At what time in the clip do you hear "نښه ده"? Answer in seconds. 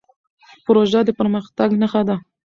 1.81-2.15